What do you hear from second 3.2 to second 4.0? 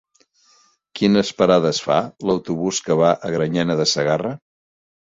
a Granyena de